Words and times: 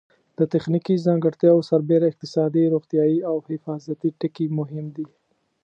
د 0.37 0.39
تخنیکي 0.53 0.95
ځانګړتیاوو 1.05 1.67
سربېره 1.69 2.05
اقتصادي، 2.07 2.63
روغتیایي 2.73 3.19
او 3.29 3.35
حفاظتي 3.47 4.09
ټکي 4.19 4.45
مهم 4.59 4.85
دي. 4.95 5.07